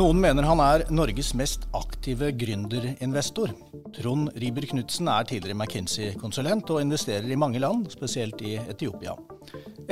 [0.00, 3.50] Noen mener han er Norges mest aktive gründerinvestor.
[3.92, 9.12] Trond Riiber Knutsen er tidligere McKinsey-konsulent og investerer i mange land, spesielt i Etiopia.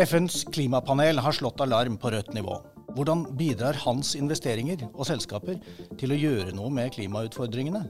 [0.01, 2.57] FNs klimapanel har slått alarm på rødt nivå.
[2.99, 5.61] Hvordan bidrar hans investeringer og selskaper
[6.01, 7.85] til å gjøre noe med klimautfordringene?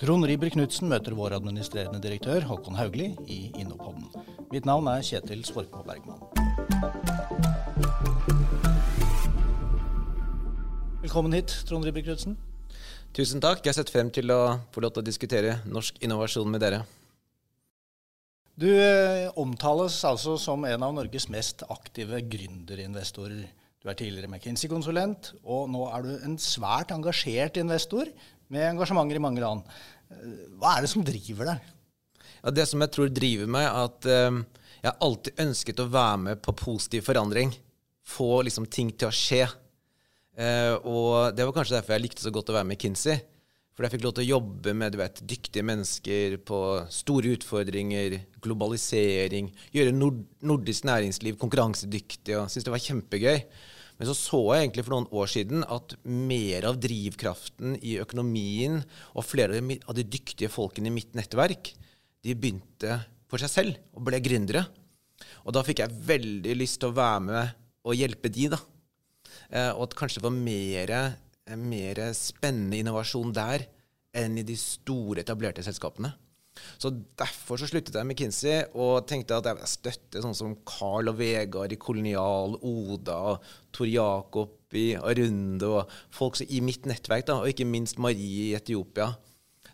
[0.00, 4.06] Trond Riiber Knutsen møter vår administrerende direktør Håkon Haugli i Innopodden.
[4.54, 6.22] Mitt navn er Kjetil Svorkmo Bergman.
[11.04, 12.38] Velkommen hit, Trond Riiber Knutsen.
[13.12, 13.60] Tusen takk.
[13.60, 14.40] Jeg har sett frem til å
[14.72, 16.80] få lov til å diskutere norsk innovasjon med dere.
[18.56, 23.44] Du eh, omtales altså som en av Norges mest aktive gründerinvestorer.
[23.82, 28.08] Du er tidligere McKinsey-konsulent, og nå er du en svært engasjert investor
[28.52, 29.66] med engasjementer i mange land.
[30.10, 31.72] Eh, hva er det som driver deg?
[32.40, 34.40] Ja, det som jeg tror driver meg, er at eh,
[34.80, 37.54] jeg har alltid ønsket å være med på positiv forandring.
[38.06, 39.44] Få liksom ting til å skje.
[40.36, 43.18] Eh, og det var kanskje derfor jeg likte så godt å være med Kinsey.
[43.76, 49.50] For jeg fikk lov til å jobbe med vet, dyktige mennesker på store utfordringer, globalisering,
[49.74, 53.42] gjøre nord nordisk næringsliv konkurransedyktig og syntes det var kjempegøy.
[53.96, 58.80] Men så så jeg egentlig for noen år siden at mer av drivkraften i økonomien
[59.12, 61.74] og flere av de dyktige folkene i mitt nettverk,
[62.24, 64.64] de begynte for seg selv og ble gründere.
[65.44, 67.54] Og da fikk jeg veldig lyst til å være med
[67.86, 68.60] og hjelpe de, da.
[69.52, 70.92] Eh, og at kanskje det var mer,
[71.54, 73.68] mer spennende innovasjon der
[74.16, 76.10] enn i de store, etablerte selskapene.
[76.80, 80.56] Så Derfor så sluttet jeg med Kinsey og tenkte at jeg vil støtte sånn som
[80.68, 83.36] Carl og Vegard i Kolonial, Oda,
[83.76, 88.56] Tor Jakob i Arunde og folk i mitt nettverk, da, og ikke minst Marie i
[88.58, 89.12] Etiopia.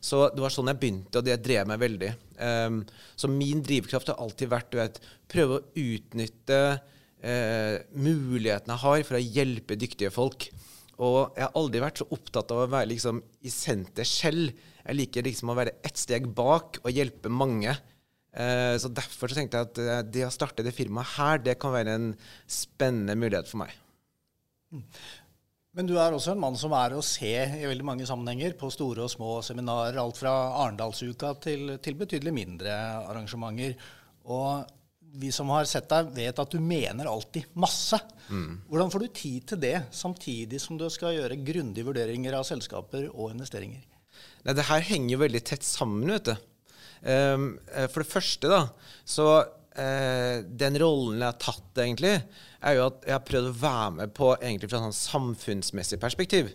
[0.03, 2.11] Så det var sånn jeg begynte, og det drev meg veldig.
[2.43, 2.81] Um,
[3.15, 4.87] så min drivkraft har alltid vært å
[5.31, 10.49] prøve å utnytte uh, mulighetene jeg har for å hjelpe dyktige folk.
[11.01, 14.53] Og jeg har aldri vært så opptatt av å være liksom, i senter selv.
[14.83, 17.73] Jeg liker liksom å være ett steg bak og hjelpe mange.
[18.33, 21.57] Eh, så Derfor så tenkte jeg at eh, det å starte det firmaet her, det
[21.61, 22.13] kan være en
[22.51, 23.75] spennende mulighet for meg.
[25.73, 28.69] Men du er også en mann som er å se i veldig mange sammenhenger på
[28.73, 29.97] store og små seminarer.
[30.01, 32.77] Alt fra Arendalsuka til, til betydelig mindre
[33.09, 33.79] arrangementer.
[34.29, 34.69] Og
[35.13, 37.99] vi som har sett deg, vet at du mener alltid masse.
[38.29, 38.63] Mm.
[38.69, 43.09] Hvordan får du tid til det, samtidig som du skal gjøre grundige vurderinger av selskaper
[43.13, 43.83] og investeringer?
[44.43, 46.49] Nei, det her henger jo veldig tett sammen, vet du.
[47.03, 47.47] Um,
[47.91, 48.61] for det første, da,
[49.03, 52.15] så uh, Den rollen jeg har tatt, egentlig,
[52.63, 56.01] er jo at jeg har prøvd å være med på egentlig fra et sånn samfunnsmessig
[56.03, 56.53] perspektiv.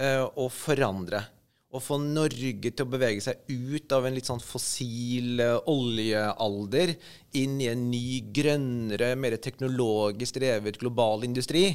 [0.00, 1.24] Uh, å forandre
[1.70, 6.96] å få Norge til å bevege seg ut av en litt sånn fossil uh, oljealder
[7.38, 11.68] inn i en ny, grønnere, mer teknologisk drevet global industri,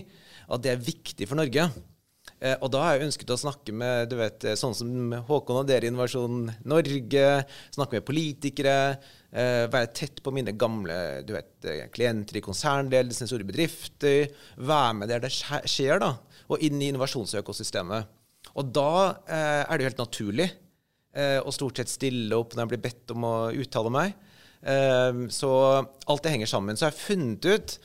[0.52, 1.70] at det er viktig for Norge.
[2.44, 5.70] Uh, og da har jeg ønsket å snakke med du vet, sånn som Håkon og
[5.70, 7.30] dere i Innovasjon Norge,
[7.78, 8.80] snakke med politikere,
[9.36, 10.94] være tett på mine gamle
[11.28, 16.14] du vet, klienter i konsernledelsen, store bedrifter, være med der det skjer, da,
[16.48, 18.16] og inn i innovasjonsøkosystemet.
[18.56, 18.92] Og da
[19.28, 20.48] eh, er det jo helt naturlig
[21.16, 24.16] eh, å stort sett stille opp når jeg blir bedt om å uttale meg.
[24.64, 25.52] Eh, så
[25.84, 26.78] alt det henger sammen.
[26.78, 27.78] Så jeg har funnet ut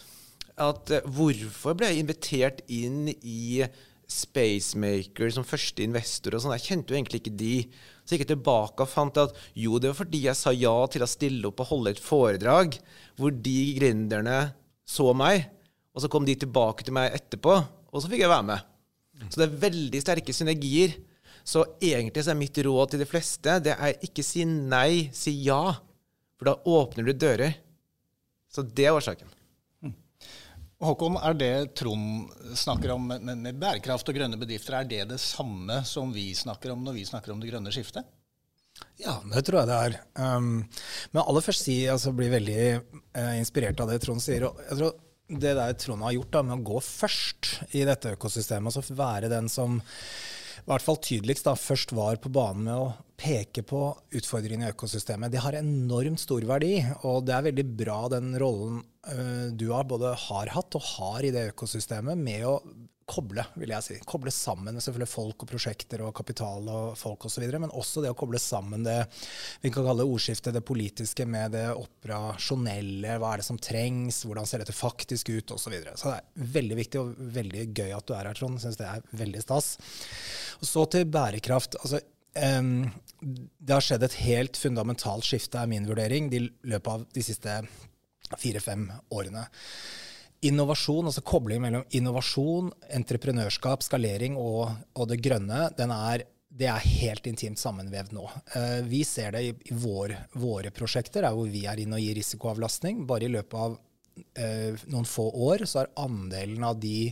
[0.60, 3.64] at eh, hvorfor ble jeg invitert inn i
[4.10, 6.56] Spacemaker som første investor og sånn.
[6.58, 7.54] Jeg kjente jo egentlig ikke de.
[8.02, 11.04] Så gikk jeg tilbake og fant at jo, det var fordi jeg sa ja til
[11.06, 12.74] å stille opp og holde et foredrag
[13.20, 14.40] hvor de gründerne
[14.88, 15.46] så meg.
[15.94, 17.54] Og så kom de tilbake til meg etterpå,
[17.90, 18.69] og så fikk jeg være med.
[19.28, 20.96] Så det er veldig sterke synergier.
[21.44, 25.34] Så egentlig så er mitt råd til de fleste det er ikke si nei, si
[25.44, 25.74] ja.
[26.40, 27.56] For da åpner du dører.
[28.50, 29.28] Så det er årsaken.
[29.84, 29.92] Mm.
[30.84, 35.20] Håkon, er det Trond snakker om med, med, bærekraft og grønne bedrifter, er det det
[35.22, 38.08] samme som vi snakker om når vi snakker om det grønne skiftet?
[39.00, 39.96] Ja, det tror jeg det er.
[40.16, 40.64] Um,
[41.12, 44.48] men aller først si, altså, blir veldig uh, inspirert av det Trond sier.
[44.48, 44.98] og jeg tror
[45.30, 49.30] det der Trond har gjort da, med å gå først i dette økosystemet, altså være
[49.32, 49.78] den som
[50.60, 52.90] i hvert fall tydeligst da, først var på banen med å
[53.20, 53.80] peke på
[54.16, 55.32] utfordringene i økosystemet.
[55.32, 56.74] Det har enormt stor verdi,
[57.08, 61.26] og det er veldig bra den rollen uh, du har både har hatt og har
[61.26, 62.58] i det økosystemet, med å
[63.10, 63.96] koble, vil jeg si.
[64.08, 68.18] Koble sammen selvfølgelig folk og prosjekter og kapital og folk osv., men også det å
[68.18, 68.98] koble sammen det
[69.62, 73.18] vi kan kalle ordskiftet, det politiske med det operasjonelle.
[73.20, 75.66] Hva er det som trengs, hvordan ser dette faktisk ut, osv.
[75.70, 75.96] Så, videre.
[75.98, 78.62] så det er veldig viktig og veldig gøy at du er her, Trond.
[78.62, 79.74] Syns det er veldig stas.
[80.60, 81.78] Og så til bærekraft.
[81.82, 82.02] altså
[82.38, 82.86] Um,
[83.20, 87.56] det har skjedd et helt fundamentalt skifte, er min vurdering, i løpet av de siste
[88.38, 89.48] fire-fem årene.
[90.48, 97.28] Innovasjon, altså koblingen mellom innovasjon, entreprenørskap, skalering og, og det grønne, er, det er helt
[97.28, 98.24] intimt sammenvevd nå.
[98.54, 102.04] Uh, vi ser det i, i vår, våre prosjekter, der hvor vi er inne og
[102.06, 103.04] gir risikoavlastning.
[103.10, 107.10] Bare i løpet av uh, noen få år så har andelen av de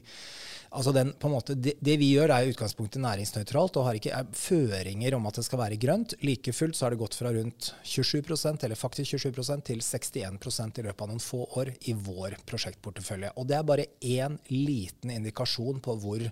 [0.70, 5.16] altså den, måte, det, det, vi gjør, er i utgangspunktet næringsnøytralt og har ikke føringer
[5.16, 6.14] om at det skal være grønt.
[6.24, 10.86] Like fullt så har det gått fra rundt 27% eller faktisk 27% til 61% i
[10.86, 13.32] løpet av noen få år i vår prosjektportefølje.
[13.40, 16.24] Og det er bare én liten indikasjon på hvor,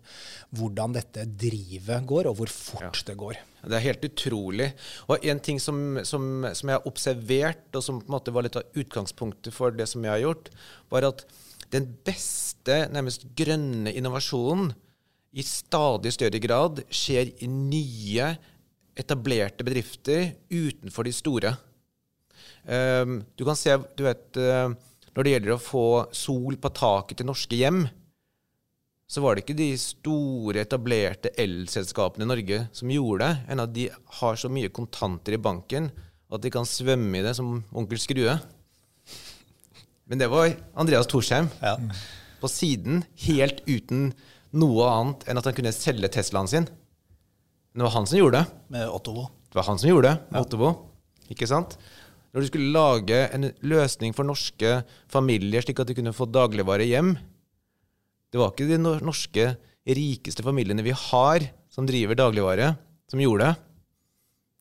[0.56, 3.06] hvordan dette drivet går, og hvor fort ja.
[3.10, 3.40] det går.
[3.66, 4.68] Det er helt utrolig.
[5.10, 8.46] Og en ting som, som, som jeg har observert, og som på en måte var
[8.46, 10.52] litt av utgangspunktet for det som jeg har gjort,
[10.92, 11.26] var at
[11.74, 14.72] den beste, nærmest grønne innovasjonen
[15.36, 18.30] i stadig større grad skjer i nye,
[18.96, 21.52] etablerte bedrifter utenfor de store.
[22.64, 24.72] Um, du kan se, du vet, uh,
[25.12, 25.86] når det gjelder å få
[26.16, 27.84] sol på taket til norske hjem,
[29.06, 33.74] så var det ikke de store, etablerte elselskapene i Norge som gjorde det, enn at
[33.76, 33.86] de
[34.18, 35.92] har så mye kontanter i banken
[36.26, 38.34] at de kan svømme i det som onkel Skrue.
[40.06, 41.74] Men det var Andreas Torsheim ja.
[42.40, 44.12] på siden, helt uten
[44.56, 46.68] noe annet enn at han kunne selge Teslaen sin.
[47.72, 48.58] Men det var han som gjorde det.
[48.76, 49.26] Med Ottovo.
[49.50, 50.44] Det var han som gjorde det, med ja.
[50.46, 50.70] Ottovo.
[51.32, 51.74] Ikke sant?
[52.30, 54.78] Når du skulle lage en løsning for norske
[55.10, 57.14] familier slik at de kunne få dagligvare hjem
[58.28, 59.46] Det var ikke de norske
[59.86, 62.72] rikeste familiene vi har, som driver dagligvare,
[63.10, 63.66] som gjorde det.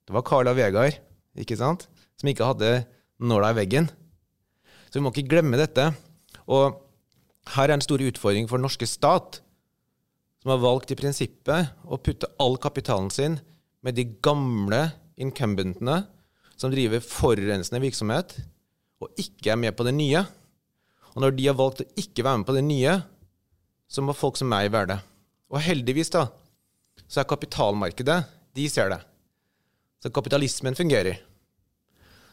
[0.05, 0.99] Det var Carla Vegard,
[1.33, 1.87] ikke sant?
[2.15, 2.69] Som ikke hadde
[3.17, 3.89] nåla i veggen.
[4.95, 5.89] Så vi må ikke glemme dette.
[6.47, 6.77] Og
[7.51, 9.41] her er en stor utfordring for den norske stat,
[10.39, 13.35] som har valgt i prinsippet å putte all kapitalen sin
[13.83, 14.79] med de gamle
[15.19, 15.97] incumbentene
[16.55, 18.37] som driver forurensende virksomhet,
[19.03, 20.23] og ikke er med på det nye.
[21.11, 22.97] Og når de har valgt å ikke være med på det nye,
[23.91, 25.01] så må folk som meg være det.
[25.51, 26.29] Og heldigvis, da,
[27.03, 28.21] så er kapitalmarkedet
[28.55, 29.03] De ser det.
[29.99, 31.19] Så kapitalismen fungerer.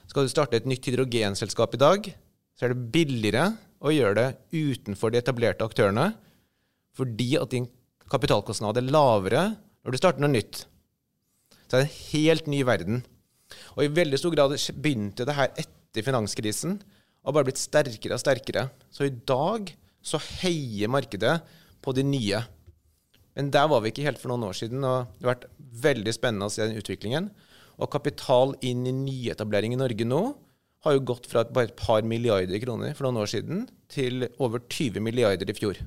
[0.06, 2.14] Skal du starte et nytt hydrogenselskap i dag,
[2.56, 3.46] så er det billigere
[3.82, 6.12] å gjøre det utenfor de etablerte aktørene,
[6.96, 7.66] fordi at din
[8.12, 9.44] kapitalkostnad er lavere
[9.82, 10.64] når du starter noe nytt.
[11.66, 13.02] Så det er en helt ny verden.
[13.76, 14.54] Og i veldig stor grad
[14.84, 16.76] begynte det her etter finanskrisen
[17.22, 18.66] og bare blitt sterkere og sterkere.
[18.93, 19.72] Så i dag
[20.02, 21.38] så heier markedet
[21.82, 22.43] på de nye.
[23.32, 25.49] Men der var vi ikke helt for noen år siden, og det har vært
[25.82, 27.31] veldig spennende å se den utviklingen.
[27.81, 30.22] Og kapital inn i nyetablering i Norge nå
[30.82, 34.62] har jo gått fra bare et par milliarder kroner for noen år siden til over
[34.67, 35.79] 20 milliarder i fjor.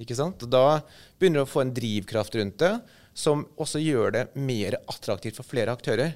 [0.00, 0.42] Ikke sant?
[0.44, 0.82] Og da
[1.20, 2.74] begynner du å få en drivkraft rundt det,
[3.12, 6.14] som også gjør det mer attraktivt for flere aktører.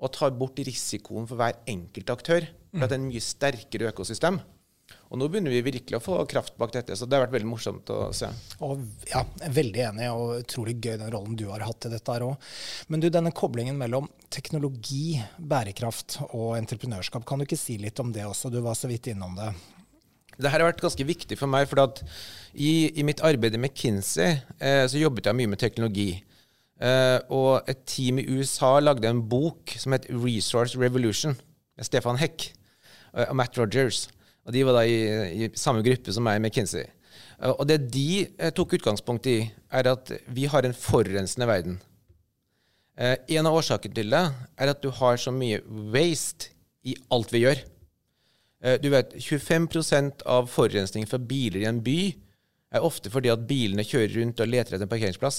[0.00, 2.46] Og tar bort risikoen for hver enkelt aktør.
[2.72, 4.40] For det er en mye sterkere økosystem.
[5.10, 7.50] Og nå begynner vi virkelig å få kraft bak dette, så det har vært veldig
[7.50, 8.28] morsomt å se.
[8.62, 12.28] Og, ja, veldig enig, og utrolig gøy den rollen du har hatt i dette her
[12.28, 12.52] òg.
[12.92, 18.14] Men du, denne koblingen mellom teknologi, bærekraft og entreprenørskap, kan du ikke si litt om
[18.14, 18.52] det også?
[18.54, 19.50] Du var så vidt innom det.
[20.40, 21.82] Det her har vært ganske viktig for meg, for
[22.54, 26.12] i, i, mitt arbeid med Kinsey eh, så jobbet jeg mye med teknologi.
[26.80, 31.36] Eh, og et team i USA lagde en bok som het Resource Revolution,
[31.76, 34.06] med Stefan Heck eh, og Matt Rogers.
[34.46, 34.98] Og de var da i,
[35.44, 36.84] i samme gruppe som meg McKinsey.
[36.86, 36.96] Kinsey.
[37.40, 39.42] Eh, og det de eh, tok utgangspunkt i,
[39.72, 41.80] er at vi har en forurensende verden.
[43.00, 44.24] Eh, en av årsakene til det
[44.60, 45.62] er at du har så mye
[45.94, 46.52] waste
[46.84, 47.66] i alt vi gjør.
[48.84, 52.00] Du vet, 25% av forurensningen fra biler i en by
[52.76, 55.38] er ofte fordi at bilene kjører rundt og leter etter en parkeringsplass.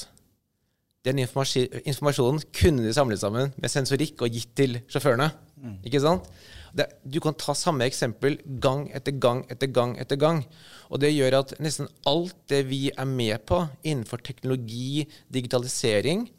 [1.05, 5.29] Den informasjonen kunne de samlet sammen med sensorikk og gitt til sjåførene.
[5.53, 5.75] Mm.
[5.85, 6.25] Ikke sant?
[6.71, 10.43] Det, du kan ta samme eksempel gang etter gang etter gang etter gang.
[10.91, 16.29] Og det gjør at nesten alt det vi er med på innenfor teknologi, digitalisering,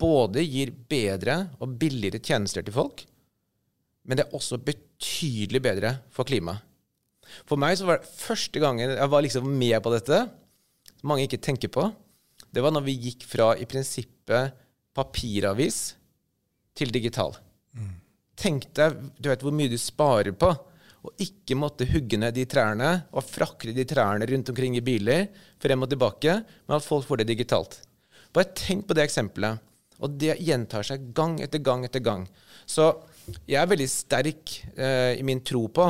[0.00, 3.04] både gir bedre og billigere tjenester til folk,
[4.08, 6.64] men det er også betydelig bedre for klimaet.
[7.46, 10.24] For meg så var det første gangen jeg var liksom med på dette,
[11.06, 11.84] mange ikke tenker på,
[12.50, 14.56] det var når vi gikk fra i prinsippet
[14.96, 15.92] papiravis
[16.74, 17.36] til digital.
[18.40, 20.50] Tenk deg du vet, hvor mye du sparer på
[21.00, 25.28] å ikke måtte hugge ned de trærne og frakre de trærne rundt omkring i biler
[25.60, 26.34] frem og tilbake,
[26.66, 27.78] men at folk får det digitalt.
[28.32, 29.60] Bare tenk på det eksempelet.
[30.00, 32.24] Og det gjentar seg gang etter gang etter gang.
[32.68, 32.88] Så
[33.44, 35.88] jeg er veldig sterk eh, i min tro på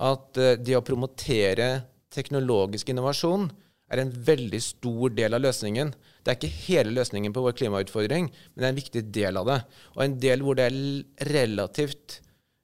[0.00, 1.70] at eh, det å promotere
[2.10, 3.48] teknologisk innovasjon
[3.90, 5.90] er en veldig stor del av løsningen.
[6.20, 9.48] Det er ikke hele løsningen på vår klimautfordring, men det er en viktig del av
[9.48, 9.58] det.
[9.96, 12.20] Og en del hvor det er relativt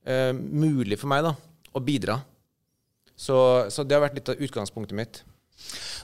[0.08, 1.32] uh, mulig for meg da,
[1.72, 2.20] å bidra.
[3.16, 3.36] Så,
[3.72, 5.22] så, det har vært litt av utgangspunktet mitt.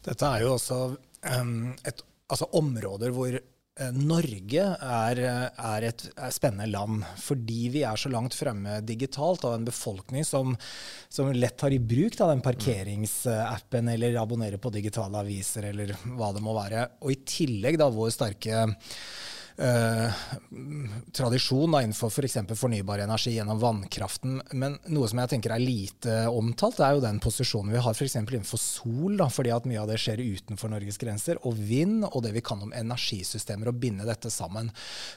[0.07, 2.01] Dette er jo også um, et,
[2.33, 3.37] altså områder hvor
[3.81, 9.55] Norge er, er, et er spennende land fordi vi er så langt fremme digitalt av
[9.57, 10.53] en befolkning som,
[11.09, 16.35] som lett tar i bruk da, den parkeringsappen eller abonnerer på digitale aviser eller hva
[16.37, 16.85] det må være.
[17.01, 18.67] Og i tillegg da vår sterke
[19.57, 20.23] eh,
[21.13, 22.39] tradisjon da, innenfor f.eks.
[22.53, 24.41] For fornybar energi gjennom vannkraften.
[24.59, 28.17] Men noe som jeg tenker er lite omtalt, er jo den posisjonen vi har f.eks.
[28.19, 32.07] For innenfor sol, da, fordi at mye av det skjer utenfor Norges grenser, og vind,
[32.09, 34.71] og det vi kan om energisystemer, og binde dette sammen.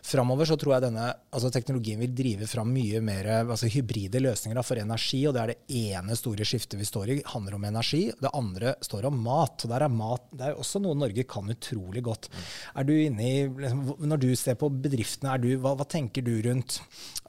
[0.05, 4.57] Framover så tror jeg denne altså teknologien vil drive fram mye mer altså hybride løsninger
[4.57, 7.67] da, for energi, og det er det ene store skiftet vi står i, handler om
[7.69, 8.03] energi.
[8.19, 9.65] Det andre står om mat.
[9.65, 12.29] og der er mat, Det er også noe Norge kan utrolig godt.
[12.75, 16.33] Er du inne i, liksom, Når du ser på bedriftene, du, hva, hva, tenker du
[16.45, 16.79] rundt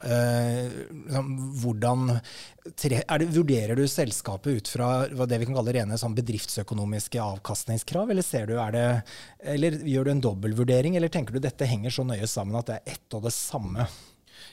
[0.01, 0.65] uh,
[1.61, 2.17] hvordan
[2.79, 8.11] tre, det, Vurderer du selskapet ut fra det vi kan kalle rene sånn bedriftsøkonomiske avkastningskrav,
[8.13, 8.87] eller, ser du, det,
[9.55, 12.79] eller gjør du en dobbeltvurdering, eller tenker du dette henger så nøye sammen at det
[12.79, 13.87] er ett og det samme?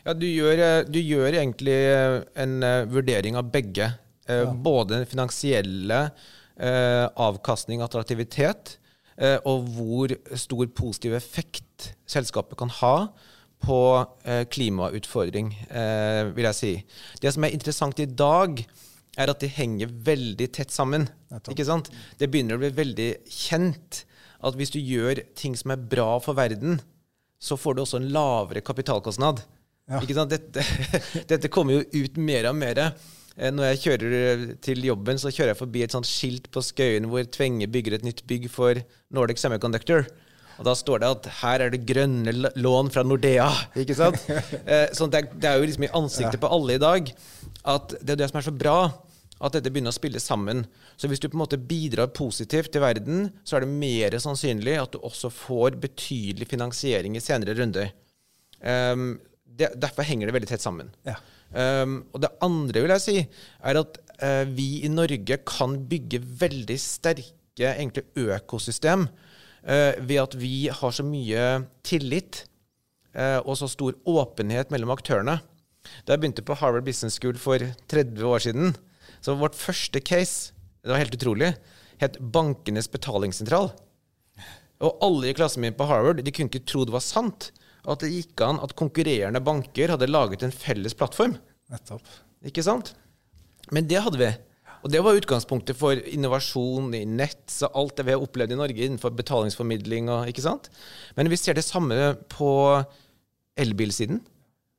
[0.04, 1.80] Ja, du gjør, du gjør egentlig
[2.44, 3.92] en uh, vurdering av begge.
[4.24, 4.48] Ja.
[4.48, 6.06] Både den finansielle
[6.56, 8.83] avkastning, attraktivitet, Eh,
[9.46, 12.96] og hvor stor positiv effekt selskapet kan ha
[13.64, 13.80] på
[14.24, 16.72] eh, klimautfordring, eh, vil jeg si.
[17.22, 18.60] Det som er interessant i dag,
[19.14, 21.06] er at de henger veldig tett sammen.
[21.52, 21.90] Ikke sant?
[22.18, 24.02] Det begynner å bli veldig kjent
[24.44, 26.80] at hvis du gjør ting som er bra for verden,
[27.38, 29.44] så får du også en lavere kapitalkostnad.
[29.90, 30.00] Ja.
[30.00, 30.34] Ikke sant?
[30.34, 30.64] Dette,
[31.30, 32.82] dette kommer jo ut mer og mer.
[33.34, 36.62] Eh, når jeg kjører eh, til jobben, så kjører jeg forbi et sånt skilt på
[36.62, 38.78] Skøyen hvor Tvenge bygger et nytt bygg for
[39.14, 40.06] Nordic Semiconductor.
[40.54, 43.48] Og da står det at her er det grønne lån fra Nordea.
[43.80, 44.20] ikke sant?
[44.64, 47.10] Eh, så det er, det er, jo liksom i ansiktet på alle i dag
[47.68, 48.78] at det er det som er så bra.
[49.44, 50.62] At dette begynner å spille sammen.
[50.96, 54.78] Så hvis du på en måte bidrar positivt til verden, så er det mer sannsynlig
[54.78, 57.90] at du også får betydelig finansiering i senere runder.
[58.62, 60.94] Um, det, derfor henger det veldig tett sammen.
[61.04, 61.18] Ja.
[61.54, 63.16] Um, og det andre vil jeg si,
[63.62, 70.34] er at uh, vi i Norge kan bygge veldig sterke egentlig økosystem uh, ved at
[70.40, 71.44] vi har så mye
[71.86, 72.42] tillit
[73.14, 75.38] uh, og så stor åpenhet mellom aktørene.
[76.02, 78.74] Da jeg begynte på Harvard Business School for 30 år siden,
[79.22, 81.54] så vårt første case, det var helt utrolig,
[82.02, 83.70] het Bankenes betalingssentral.
[84.82, 87.52] Og alle i klassen min på Harvard de kunne ikke tro det var sant
[87.84, 91.36] at det gikk an at konkurrerende banker hadde laget en felles plattform.
[91.72, 92.08] Nettopp.
[92.44, 92.94] Ikke sant?
[93.72, 94.30] Men det hadde vi.
[94.84, 98.58] Og det var utgangspunktet for innovasjon i nett og alt det vi har opplevd i
[98.60, 100.10] Norge innenfor betalingsformidling.
[100.12, 100.68] Og, ikke sant?
[101.16, 102.50] Men vi ser det samme på
[103.60, 104.20] elbilsiden.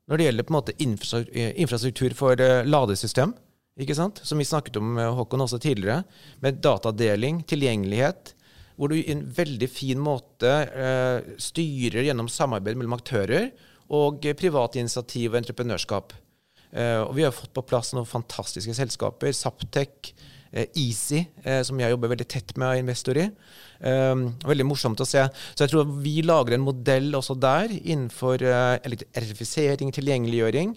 [0.05, 3.33] Når det gjelder på en måte infrastruktur for uh, ladesystem,
[3.81, 4.21] ikke sant?
[4.23, 6.03] som vi snakket om med Håkon også tidligere,
[6.45, 8.34] med datadeling, tilgjengelighet,
[8.75, 13.49] hvor du i en veldig fin måte eh, styrer gjennom samarbeid mellom aktører
[13.95, 16.15] og privat initiativ og entreprenørskap.
[16.75, 19.31] Eh, og vi har fått på plass noen fantastiske selskaper.
[19.35, 20.11] Saptek,
[20.51, 23.29] eh, Easy, uh, som jeg jobber veldig tett med av investor i.
[23.85, 25.21] veldig morsomt å se.
[25.53, 30.71] Så jeg tror vi lager en modell også der innenfor elektrifisering, tilgjengeliggjøring,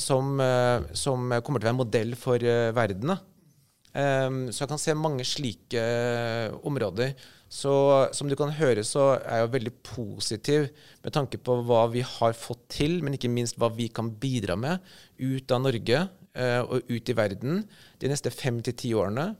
[0.00, 0.40] som,
[0.96, 2.40] som, kommer til å være en modell for
[2.72, 3.12] verden.
[3.92, 5.80] Så jeg kan se mange slike
[6.64, 7.12] områder.
[7.52, 7.72] Så
[8.16, 10.70] som du kan høre, så er jeg veldig positiv
[11.04, 14.56] med tanke på hva vi har fått til, men ikke minst hva vi kan bidra
[14.56, 14.80] med
[15.20, 17.60] ut av Norge eh, og ut i verden
[18.00, 19.34] de neste fem til ti årene,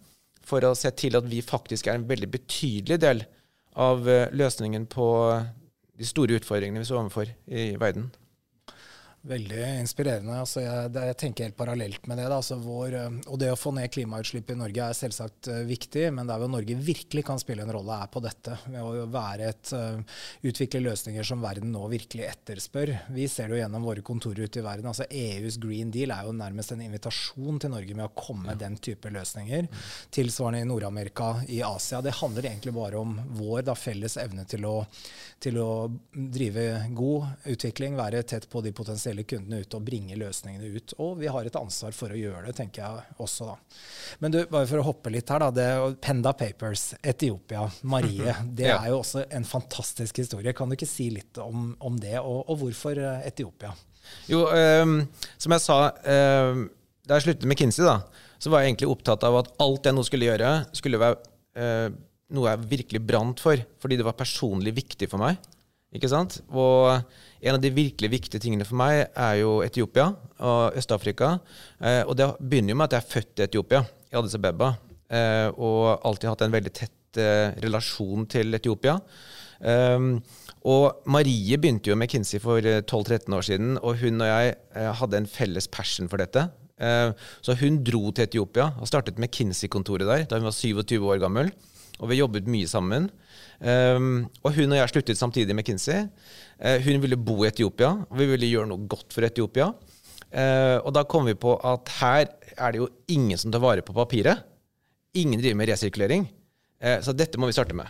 [0.45, 3.25] for å se til at vi faktisk er en veldig betydelig del
[3.81, 5.09] av eh, løsningen på
[5.97, 8.11] de store utfordringene vi står overfor i verden.
[9.23, 10.35] Veldig inspirerende.
[10.35, 12.25] Altså jeg, jeg, tenker helt parallelt med det.
[12.27, 16.09] Altså vår, eh, og det å få ned klimautslipp i Norge er selvsagt uh, viktig,
[16.17, 18.57] men der hvor Norge virkelig kan spille en rolle, er på dette.
[18.67, 22.91] Ved å være et, uh, utvikle løsninger som verden nå virkelig etterspør.
[23.15, 24.91] Vi ser det jo gjennom våre kontorer ute i verden.
[24.91, 28.59] altså EUs Green Deal er jo nærmest en invitasjon til Norge med å komme med
[28.59, 29.71] den type løsninger.
[30.11, 32.03] Tilsvarende i Nord-Amerika, i Asia.
[32.03, 34.75] Det handler egentlig bare om vår da, felles evne til å,
[35.39, 35.71] til å
[36.11, 40.95] drive god utvikling, være tett på de potensielle potensielle kundene ut og bringe løsningene ut.
[40.99, 43.57] Og vi har et ansvar for å gjøre det, tenker jeg også da.
[44.21, 45.51] Men du, bare for å hoppe litt her, da.
[45.51, 48.35] Det, Penda Papers, Etiopia, Marie.
[48.53, 50.53] Det er jo også en fantastisk historie.
[50.53, 53.73] Kan du ikke si litt om, om det, og, og, hvorfor eh, Etiopia?
[54.29, 55.03] Jo, um,
[55.39, 56.65] som jeg sa um,
[57.07, 58.01] da jeg sluttet med Kinsey, da,
[58.43, 61.19] så var jeg egentlig opptatt av at alt jeg nå skulle gjøre, skulle være
[61.59, 61.95] uh,
[62.33, 65.39] noe jeg virkelig brant for, fordi det var personlig viktig for meg.
[65.93, 66.39] Ikke sant?
[66.49, 66.89] Og
[67.43, 70.09] en av de virkelig viktige tingene for meg er jo Etiopia
[70.47, 71.35] og Øst-Afrika.
[71.83, 73.83] Eh, og det begynner jo med at jeg er født i Etiopia,
[74.13, 74.73] i Addis Abeba,
[75.13, 78.97] eh, og alltid hatt en veldig tett eh, relasjon til Etiopia.
[79.63, 80.17] Um,
[80.67, 84.57] og Marie begynte jo med Kinsey for 12-13 år siden, og hun og jeg
[84.99, 86.49] hadde en felles passion for dette.
[87.47, 91.21] Så hun dro til Etiopia og startet med Kinsey-kontoret der da hun var 27 år
[91.23, 91.53] gammel.
[92.01, 93.11] Og vi har jobbet mye sammen.
[93.63, 96.09] Um, og hun og jeg sluttet samtidig med Kinsey.
[96.59, 99.71] Uh, hun ville bo i Etiopia, og vi ville gjøre noe godt for Etiopia.
[100.33, 102.25] Uh, og da kom vi på at her
[102.57, 104.43] er det jo ingen som tar vare på papiret.
[105.19, 106.27] Ingen driver med resirkulering.
[106.83, 107.87] Uh, så dette må vi starte med.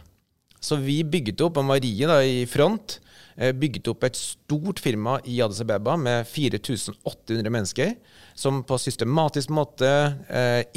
[0.63, 3.01] Så vi bygget opp, og Marie da i front,
[3.33, 7.95] bygget opp et stort firma i Addis Abeba med 4800 mennesker,
[8.39, 9.89] som på systematisk måte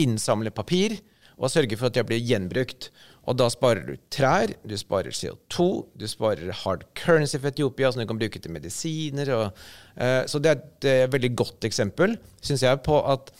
[0.01, 0.95] innsamler papir
[1.35, 2.89] og sørger for at det blir gjenbrukt.
[3.25, 5.65] Og da sparer du trær, du sparer CO2,
[5.97, 9.31] du sparer hard currency for Etiopia, som du kan bruke til medisiner.
[9.33, 9.65] Og,
[9.97, 13.33] uh, så det er et uh, veldig godt eksempel, syns jeg, på at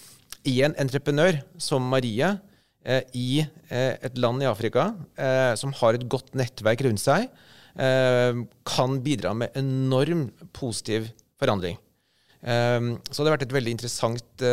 [0.49, 4.91] i en entreprenør som Marie uh, i et land i Afrika
[5.57, 7.23] som har et godt nettverk rundt seg,
[7.73, 11.07] kan bidra med enorm positiv
[11.41, 11.79] forandring.
[12.45, 14.45] så det har vært et veldig interessant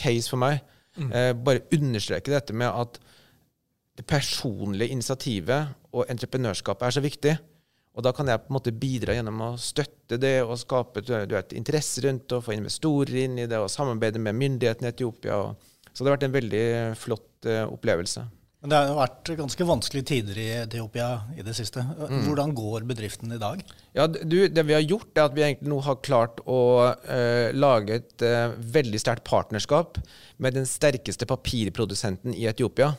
[0.00, 0.64] case for meg.
[0.96, 1.12] Mm.
[1.44, 2.96] bare understreke dette med at
[3.96, 7.36] det personlige initiativet og entreprenørskapet er så viktig.
[7.96, 11.14] Og da kan jeg på en måte bidra gjennom å støtte det og skape du
[11.16, 14.92] vet, interesse rundt det, og få investorer inn i det og samarbeide med myndighetene i
[14.92, 15.38] Etiopia.
[15.92, 16.66] Så det har vært en veldig
[17.00, 18.26] flott uh, opplevelse.
[18.60, 21.80] Men Det har vært ganske vanskelige tider i Etiopia i det siste.
[21.86, 22.20] Mm.
[22.26, 23.62] Hvordan går bedriften i dag?
[23.96, 26.60] Ja, du, Det vi har gjort, er at vi egentlig nå har klart å
[26.92, 30.00] uh, lage et uh, veldig sterkt partnerskap
[30.42, 32.92] med den sterkeste papirprodusenten i Etiopia.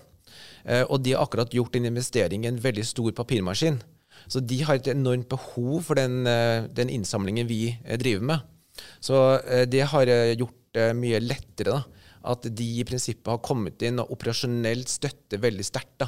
[0.65, 3.79] Eh, og de har akkurat gjort en investering i en veldig stor papirmaskin.
[4.27, 8.53] Så de har et enormt behov for den, eh, den innsamlingen vi eh, driver med.
[9.01, 10.05] Så det har
[10.37, 11.71] gjort det mye lettere.
[11.71, 11.83] da
[12.27, 16.07] at de i prinsippet har kommet inn og operasjonelt støtter veldig sterkt.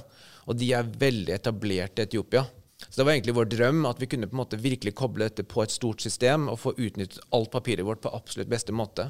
[0.49, 2.45] Og de er veldig etablerte i Etiopia.
[2.87, 5.43] Så det var egentlig vår drøm at vi kunne på en måte virkelig koble dette
[5.43, 9.09] på et stort system og få utnyttet alt papiret vårt på absolutt beste måte.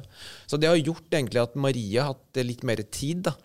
[0.50, 3.36] Så det har gjort egentlig at Marie har hatt litt mer tid da,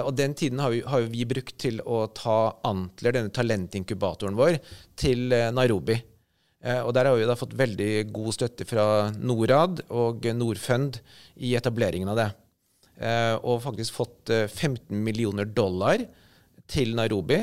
[0.00, 4.58] og den tiden har vi, har vi, brukt til å ta Antler, denne talentinkubatoren vår,
[4.98, 5.98] til eh, Nairobi.
[6.64, 8.86] Eh, og der har vi da fått veldig god støtte fra
[9.20, 11.00] Norad og Norfund
[11.36, 12.32] i etableringen av det.
[13.44, 16.00] Og faktisk fått 15 millioner dollar
[16.64, 17.36] til Nairobi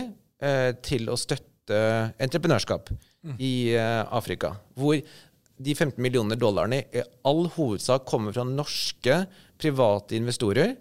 [0.82, 1.78] til å støtte
[2.18, 3.36] entreprenørskap mm.
[3.38, 4.56] i Afrika.
[4.74, 9.20] Hvor de 15 millioner dollarene i all hovedsak kommer fra norske
[9.62, 10.74] private investorer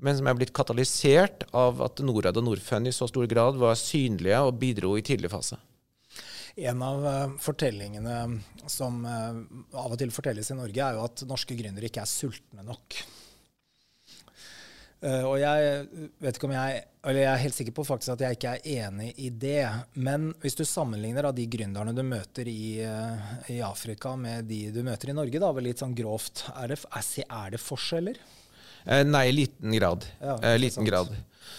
[0.00, 3.78] men som er blitt katalysert av at Norad og Norfund i så stor grad var
[3.78, 5.60] synlige og bidro i tidlig fase.
[6.60, 8.16] En av uh, fortellingene
[8.66, 9.40] som uh,
[9.76, 12.98] av og til fortelles i Norge, er jo at norske gründere ikke er sultne nok.
[15.00, 15.84] Uh, og jeg
[16.20, 18.88] vet ikke om jeg eller jeg er helt sikker på faktisk at jeg ikke er
[18.88, 19.62] enig i det.
[19.96, 22.82] Men hvis du sammenligner de gründerne du møter i,
[23.48, 26.82] i, Afrika med de du møter i Norge, da, litt sånn grovt, er det,
[27.24, 28.20] er det forskjeller?
[28.86, 30.06] Eh, nei, i liten grad.
[30.20, 31.12] Ja, eh, liten grad.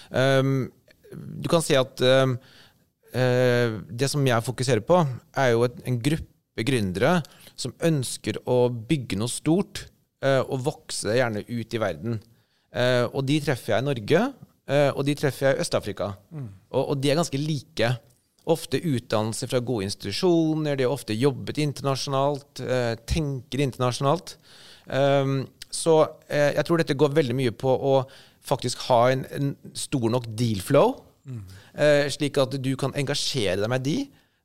[0.09, 0.71] Um,
[1.11, 2.35] du kan si at um,
[3.13, 5.01] uh, det som jeg fokuserer på,
[5.37, 7.17] er jo et, en gruppe gründere
[7.59, 9.85] som ønsker å bygge noe stort
[10.25, 12.21] uh, og vokse gjerne ut i verden.
[12.71, 14.29] Uh, og de treffer jeg i Norge,
[14.71, 16.05] og de treffer jeg i Øst-Afrika.
[16.31, 16.45] Mm.
[16.69, 17.87] Og, og, de er ganske like.
[18.53, 22.61] Ofte utdannelse fra gode institusjoner, de har ofte jobbet internasjonalt,
[23.09, 24.37] tenker internasjonalt.
[24.87, 25.95] Um, så
[26.27, 27.95] eh, jeg tror dette går veldig mye på å
[28.45, 30.95] faktisk ha en, en stor nok deal flow,
[31.29, 31.41] mm.
[31.75, 33.97] eh, slik at du kan engasjere deg med de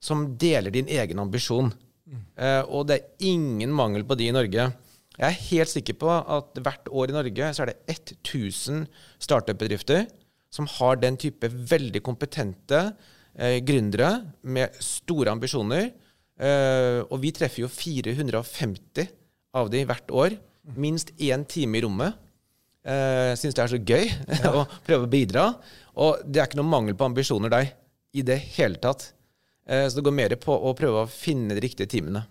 [0.03, 1.73] som deler din egen ambisjon.
[2.07, 2.23] Mm.
[2.39, 4.69] Eh, og det er ingen mangel på de i Norge.
[5.17, 8.85] Jeg er helt sikker på at hvert år i Norge så er det 1000
[9.23, 10.05] startup-bedrifter
[10.53, 12.83] som har den type veldig kompetente
[13.35, 15.91] eh, gründere med store ambisjoner.
[16.37, 19.09] Eh, og vi treffer jo 450
[19.57, 20.37] av de hvert år
[20.75, 22.23] minst én time i rommet.
[22.87, 24.07] Uh, Syns det er så gøy
[24.45, 24.53] ja.
[24.53, 25.49] å prøve å bidra.
[25.99, 27.73] Og det er ikke noe mangel på ambisjoner der
[28.17, 29.11] i det hele tatt.
[29.67, 32.25] Uh, så det går mer på å prøve å finne de riktige timene.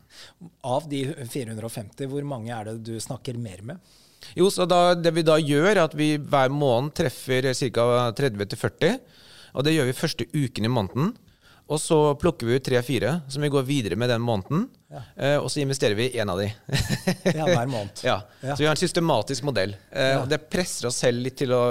[0.63, 3.95] Av de 450, hvor mange er det du snakker mer med?
[4.33, 7.85] Jo, så da, Det vi da gjør, er at vi hver måned treffer ca.
[8.17, 8.97] 30-40.
[9.55, 11.13] Og det gjør vi første uken i måneden.
[11.65, 14.67] Og så plukker vi ut tre-fire som vi går videre med den måneden.
[14.93, 14.99] Ja.
[15.17, 16.45] Eh, og så investerer vi i én av de.
[17.33, 18.03] Ja, hver måned.
[18.05, 18.19] ja.
[18.43, 19.73] Så vi har en systematisk modell.
[19.89, 20.19] Eh, Ja.
[20.21, 21.63] Og det presser oss selv litt til å,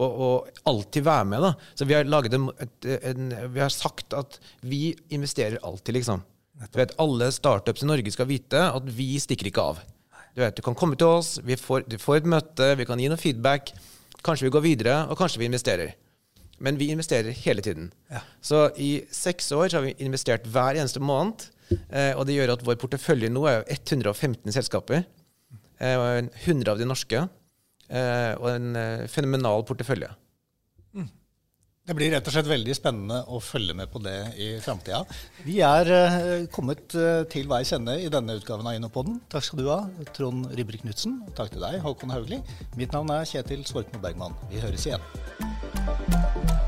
[0.00, 0.30] å, å
[0.72, 1.44] alltid være med.
[1.44, 1.52] da.
[1.76, 2.48] Så vi har, laget en,
[2.88, 6.24] en, vi har sagt at vi investerer alltid, liksom.
[6.72, 9.84] Du vet, alle startups i Norge skal vite at vi stikker ikke av.
[10.34, 12.98] Du vet, du kan komme til oss, vi får, du får et møte, vi kan
[12.98, 13.74] gi noe feedback.
[14.24, 15.92] Kanskje vi går videre, og kanskje vi investerer.
[16.58, 17.92] Men vi investerer hele tiden.
[18.10, 18.22] Ja.
[18.42, 21.46] Så i seks år så har vi investert hver eneste måned.
[21.70, 25.04] Eh, og det gjør at vår portefølje nå er 115 selskaper.
[25.78, 27.26] Eh, og en 100 av de norske.
[27.88, 30.10] Eh, og en eh, fenomenal portefølje.
[31.88, 35.00] Det blir rett og slett veldig spennende å følge med på det i framtida.
[35.46, 39.22] Vi er eh, kommet eh, til veis ende i denne utgaven av Innopoden.
[39.32, 39.80] Takk skal du ha,
[40.12, 41.22] Trond Ribber Knutsen.
[41.32, 42.42] Takk til deg, Håkon Haugli.
[42.76, 44.36] Mitt navn er Kjetil Svorkmo Bergman.
[44.52, 46.67] Vi høres igjen.